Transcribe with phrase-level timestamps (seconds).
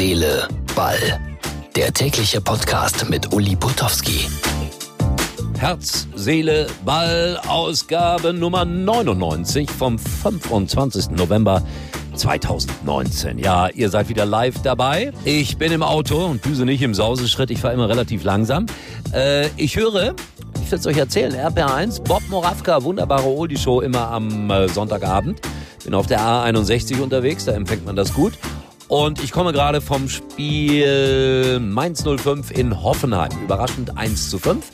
[0.00, 0.96] Seele, Ball.
[1.76, 4.30] Der tägliche Podcast mit Uli Potowski.
[5.58, 11.10] Herz, Seele, Ball, Ausgabe Nummer 99 vom 25.
[11.10, 11.62] November
[12.14, 13.38] 2019.
[13.38, 15.12] Ja, ihr seid wieder live dabei.
[15.26, 17.50] Ich bin im Auto und düse nicht im Sauseschritt.
[17.50, 18.64] Ich fahre immer relativ langsam.
[19.12, 20.14] Äh, ich höre,
[20.62, 25.42] ich will es euch erzählen, RPR1, Bob Moravka, wunderbare Oldie-Show immer am äh, Sonntagabend.
[25.84, 28.32] Bin auf der A61 unterwegs, da empfängt man das gut.
[28.90, 33.30] Und ich komme gerade vom Spiel Mainz 05 in Hoffenheim.
[33.44, 34.66] Überraschend 1 zu 5.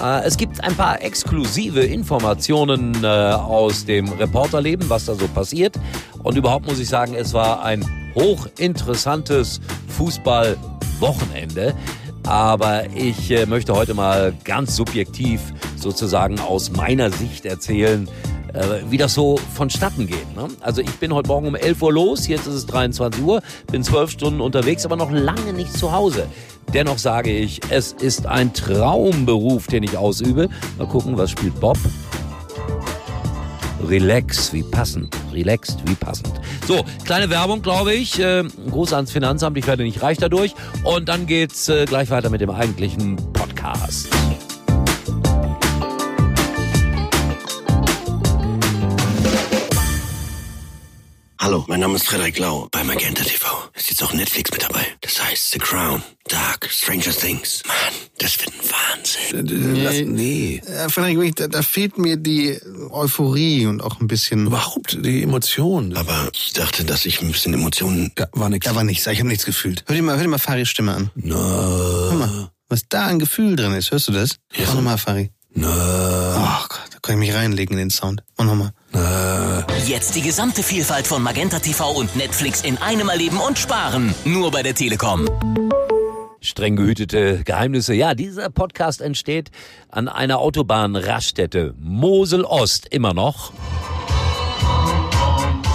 [0.00, 5.74] Äh, es gibt ein paar exklusive Informationen äh, aus dem Reporterleben, was da so passiert.
[6.22, 9.60] Und überhaupt muss ich sagen, es war ein hochinteressantes
[9.98, 11.74] Fußballwochenende.
[12.22, 15.40] Aber ich äh, möchte heute mal ganz subjektiv
[15.74, 18.08] sozusagen aus meiner Sicht erzählen,
[18.52, 20.34] äh, wie das so vonstatten geht.
[20.36, 20.48] Ne?
[20.60, 23.82] Also ich bin heute Morgen um 11 Uhr los, jetzt ist es 23 Uhr, bin
[23.82, 26.26] zwölf Stunden unterwegs, aber noch lange nicht zu Hause.
[26.74, 30.48] Dennoch sage ich, es ist ein Traumberuf, den ich ausübe.
[30.78, 31.78] Mal gucken, was spielt Bob.
[33.88, 35.16] Relax, wie passend.
[35.32, 36.32] Relaxed, wie passend.
[36.66, 38.18] So, kleine Werbung, glaube ich.
[38.18, 40.54] Äh, Gruß ans Finanzamt, ich werde nicht reich dadurch.
[40.82, 44.08] Und dann geht's äh, gleich weiter mit dem eigentlichen Podcast.
[51.46, 53.46] Hallo, mein Name ist Frederik Lau bei Magenta TV.
[53.74, 54.84] Ist jetzt auch Netflix mit dabei.
[55.00, 57.62] Das heißt The Crown, Dark, Stranger Things.
[57.64, 57.76] Mann,
[58.18, 59.72] das wird ein Wahnsinn.
[59.74, 59.84] Nee.
[59.84, 60.60] Lass, nee.
[60.68, 62.58] Ja, Frederik, da, da fehlt mir die
[62.90, 64.48] Euphorie und auch ein bisschen.
[64.48, 65.96] Überhaupt die Emotionen.
[65.96, 68.10] Aber ich dachte, dass ich ein bisschen Emotionen...
[68.18, 68.66] Ja, war nix.
[68.66, 69.84] Da war nichts, ich habe nichts gefühlt.
[69.86, 71.10] Hör dir mal, hör dir mal Faris Stimme an.
[71.14, 73.92] Na, Hör mal, was da an Gefühl drin ist.
[73.92, 74.38] Hörst du das?
[74.52, 74.64] Ja.
[74.66, 75.30] Mach nochmal, Fari.
[75.54, 75.68] na,
[76.64, 78.24] Oh Gott, da kann ich mich reinlegen in den Sound.
[78.36, 78.72] Mach nochmal.
[78.90, 79.35] na.
[79.86, 84.14] Jetzt die gesamte Vielfalt von Magenta TV und Netflix in einem erleben und sparen.
[84.24, 85.28] Nur bei der Telekom.
[86.40, 87.94] streng gehütete Geheimnisse.
[87.94, 89.50] Ja, dieser Podcast entsteht
[89.88, 93.52] an einer Autobahnraststätte Mosel-Ost immer noch.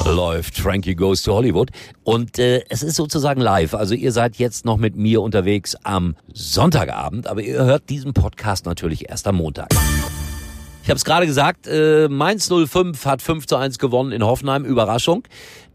[0.06, 1.70] Läuft Frankie Goes to Hollywood.
[2.04, 3.74] Und äh, es ist sozusagen live.
[3.74, 8.66] Also ihr seid jetzt noch mit mir unterwegs am Sonntagabend, aber ihr hört diesen Podcast
[8.66, 9.70] natürlich erst am Montag.
[10.84, 14.66] Ich habe es gerade gesagt, äh, Mainz 05 hat 5 zu 1 gewonnen in Hoffenheim.
[14.66, 15.24] Überraschung.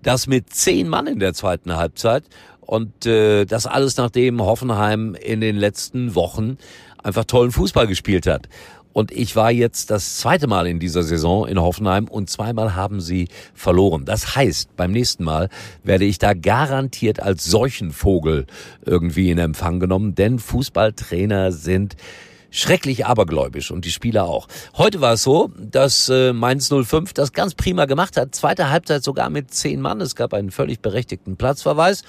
[0.03, 2.25] Das mit zehn Mann in der zweiten Halbzeit.
[2.61, 6.59] Und äh, das alles nachdem Hoffenheim in den letzten Wochen
[7.03, 8.49] einfach tollen Fußball gespielt hat.
[8.93, 13.01] Und ich war jetzt das zweite Mal in dieser Saison in Hoffenheim und zweimal haben
[13.01, 14.07] sie verloren.
[14.07, 15.51] Das heißt, beim nächsten Mal
[15.85, 18.47] werde ich da garantiert als Seuchenvogel
[18.85, 21.95] irgendwie in Empfang genommen, denn Fußballtrainer sind
[22.57, 24.49] schrecklich abergläubisch und die Spieler auch.
[24.77, 28.35] Heute war es so, dass äh, Mainz 05 das ganz prima gemacht hat.
[28.35, 30.01] Zweite Halbzeit sogar mit zehn Mann.
[30.01, 32.03] Es gab einen völlig berechtigten Platzverweis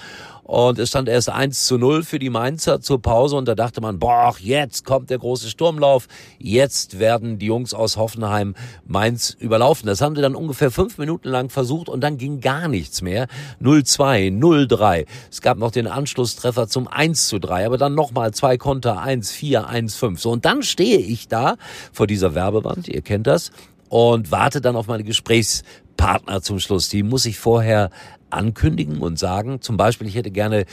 [0.48, 3.82] und es stand erst 1 zu 0 für die Mainzer zur Pause und da dachte
[3.82, 6.08] man, boah, jetzt kommt der große Sturmlauf.
[6.38, 8.54] Jetzt werden die Jungs aus Hoffenheim
[8.86, 9.86] Mainz überlaufen.
[9.86, 13.26] Das haben sie dann ungefähr fünf Minuten lang versucht und dann ging gar nichts mehr.
[13.60, 15.04] 0-2, 0-3.
[15.30, 19.68] Es gab noch den Anschlusstreffer zum 1 zu 3, aber dann nochmal zwei Konter, 1-4,
[19.68, 20.18] 1-5.
[20.18, 21.56] So, und dann stehe ich da
[21.92, 23.50] vor dieser Werbewand, ihr kennt das,
[23.90, 26.88] und warte dann auf meine Gesprächspartner zum Schluss.
[26.88, 27.90] Die muss ich vorher
[28.30, 30.64] ankündigen und sagen, zum Beispiel, ich hätte gerne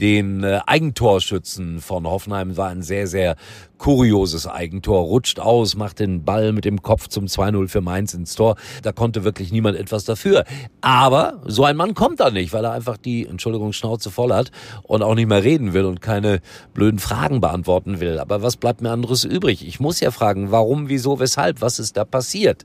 [0.00, 3.36] den äh, Eigentorschützen von Hoffenheim war ein sehr, sehr
[3.82, 8.36] kurioses Eigentor, rutscht aus, macht den Ball mit dem Kopf zum 2-0 für Mainz ins
[8.36, 8.54] Tor.
[8.82, 10.44] Da konnte wirklich niemand etwas dafür.
[10.82, 14.52] Aber so ein Mann kommt da nicht, weil er einfach die, Entschuldigung, Schnauze voll hat
[14.84, 16.40] und auch nicht mehr reden will und keine
[16.74, 18.20] blöden Fragen beantworten will.
[18.20, 19.66] Aber was bleibt mir anderes übrig?
[19.66, 22.64] Ich muss ja fragen, warum, wieso, weshalb, was ist da passiert?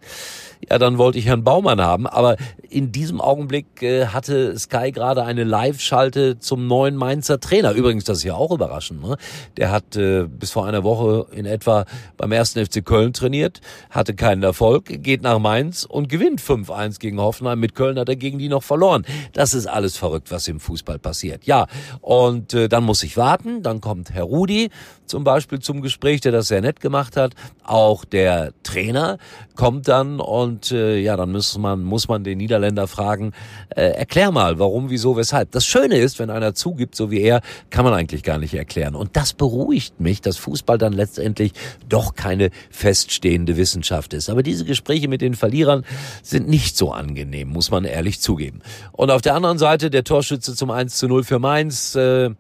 [0.70, 2.36] Ja, dann wollte ich Herrn Baumann haben, aber
[2.70, 7.72] in diesem Augenblick äh, hatte Sky gerade eine Live-Schalte zum neuen Mainzer Trainer.
[7.72, 9.02] Übrigens, das ist ja auch überraschend.
[9.02, 9.18] Ne?
[9.58, 11.86] Der hat äh, bis vor einer Woche in etwa
[12.16, 17.20] beim ersten FC Köln trainiert, hatte keinen Erfolg, geht nach Mainz und gewinnt 5-1 gegen
[17.20, 17.60] Hoffenheim.
[17.60, 19.04] Mit Köln hat er gegen die noch verloren.
[19.34, 21.46] Das ist alles verrückt, was im Fußball passiert.
[21.46, 21.66] Ja,
[22.02, 23.64] und äh, dann muss ich warten.
[23.64, 24.70] Dann kommt Herr Rudi
[25.08, 27.34] zum Beispiel zum Gespräch, der das sehr nett gemacht hat.
[27.64, 29.18] Auch der Trainer
[29.56, 33.32] kommt dann und äh, ja, dann muss man, muss man den Niederländer fragen,
[33.70, 35.52] äh, erklär mal, warum, wieso, weshalb.
[35.52, 38.96] Das Schöne ist, wenn einer zugibt, so wie er, kann man eigentlich gar nicht erklären.
[38.96, 41.54] Und das beruhigt mich, dass Fußball dann letztendlich
[41.88, 44.30] doch keine feststehende Wissenschaft ist.
[44.30, 45.84] Aber diese Gespräche mit den Verlierern
[46.24, 48.62] sind nicht so angenehm, muss man ehrlich zugeben.
[48.92, 52.32] Und auf der anderen Seite der Torschütze zum 1 zu 0 für Mainz, äh,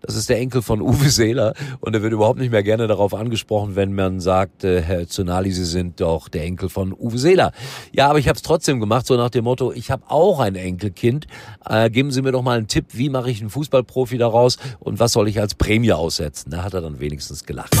[0.00, 3.14] Das ist der Enkel von Uwe Seeler und er wird überhaupt nicht mehr gerne darauf
[3.14, 7.52] angesprochen, wenn man sagt, äh, Herr Zunali, Sie sind doch der Enkel von Uwe Seeler.
[7.92, 10.54] Ja, aber ich habe es trotzdem gemacht, so nach dem Motto, ich habe auch ein
[10.54, 11.26] Enkelkind.
[11.68, 14.98] Äh, geben Sie mir doch mal einen Tipp, wie mache ich einen Fußballprofi daraus und
[14.98, 16.50] was soll ich als Prämie aussetzen?
[16.50, 17.76] Da hat er dann wenigstens gelacht.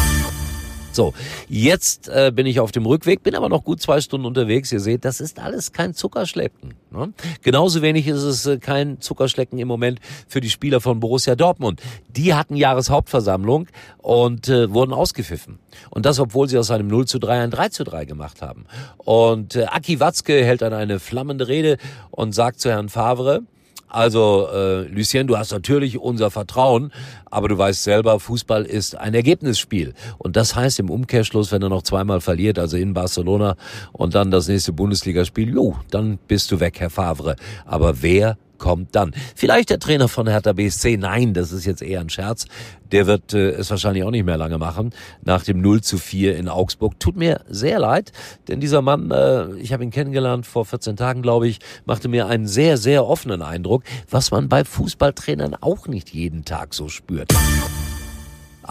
[0.92, 1.14] So,
[1.48, 4.72] jetzt äh, bin ich auf dem Rückweg, bin aber noch gut zwei Stunden unterwegs.
[4.72, 6.74] Ihr seht, das ist alles kein Zuckerschlecken.
[6.90, 7.12] Ne?
[7.42, 11.80] Genauso wenig ist es äh, kein Zuckerschlecken im Moment für die Spieler von Borussia Dortmund.
[12.08, 15.60] Die hatten Jahreshauptversammlung und äh, wurden ausgepfiffen.
[15.90, 18.66] Und das, obwohl sie aus einem 0 zu 3 ein 3 zu 3 gemacht haben.
[18.96, 21.76] Und äh, Aki Watzke hält dann eine flammende Rede
[22.10, 23.42] und sagt zu Herrn Favre,
[23.90, 26.92] also, äh, Lucien, du hast natürlich unser Vertrauen,
[27.26, 29.94] aber du weißt selber, Fußball ist ein Ergebnisspiel.
[30.18, 33.56] Und das heißt im Umkehrschluss, wenn er noch zweimal verliert, also in Barcelona
[33.92, 37.34] und dann das nächste Bundesligaspiel, jo, dann bist du weg, Herr Favre.
[37.66, 39.12] Aber wer kommt dann.
[39.34, 42.46] Vielleicht der Trainer von Hertha BSC, nein, das ist jetzt eher ein Scherz.
[42.92, 44.90] Der wird äh, es wahrscheinlich auch nicht mehr lange machen,
[45.22, 47.00] nach dem 0 zu 4 in Augsburg.
[47.00, 48.12] Tut mir sehr leid,
[48.46, 52.26] denn dieser Mann, äh, ich habe ihn kennengelernt vor 14 Tagen, glaube ich, machte mir
[52.26, 57.32] einen sehr, sehr offenen Eindruck, was man bei Fußballtrainern auch nicht jeden Tag so spürt.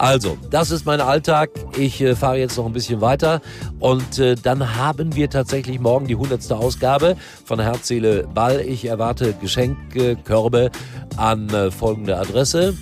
[0.00, 1.50] Also, das ist mein Alltag.
[1.76, 3.42] Ich äh, fahre jetzt noch ein bisschen weiter
[3.80, 8.62] und äh, dann haben wir tatsächlich morgen die hundertste Ausgabe von Herz, Seele, Ball.
[8.62, 10.70] Ich erwarte Geschenkkörbe
[11.18, 12.78] an äh, folgende Adresse.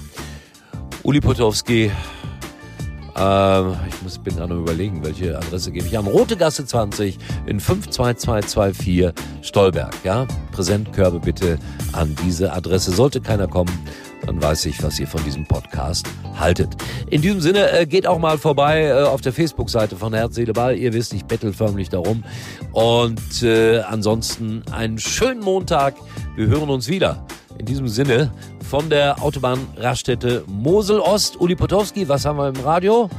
[1.02, 1.90] Uli Potowski,
[3.18, 6.06] ähm, ich muss, bin gerade überlegen, welche Adresse gebe ich an.
[6.06, 9.12] Rote Gasse 20 in 52224
[9.42, 9.94] Stolberg.
[10.04, 10.26] Ja?
[10.52, 11.58] Präsentkörbe bitte
[11.92, 12.92] an diese Adresse.
[12.92, 13.72] Sollte keiner kommen,
[14.26, 16.06] dann weiß ich, was ihr von diesem Podcast
[16.38, 16.76] haltet.
[17.10, 20.52] In diesem Sinne, äh, geht auch mal vorbei äh, auf der Facebook-Seite von Herz, Seele,
[20.52, 20.76] Ball.
[20.76, 22.22] Ihr wisst, ich bettel förmlich darum.
[22.72, 25.94] Und äh, ansonsten einen schönen Montag.
[26.36, 27.26] Wir hören uns wieder.
[27.58, 28.30] In diesem Sinne
[28.68, 31.40] von der Autobahn Raststätte Mosel Ost.
[31.40, 33.10] Uli Potowski, was haben wir im Radio?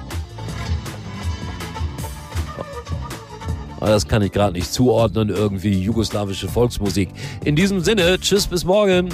[3.81, 5.30] Oh, das kann ich gerade nicht zuordnen.
[5.30, 7.09] Irgendwie jugoslawische Volksmusik.
[7.45, 9.09] In diesem Sinne, tschüss bis morgen.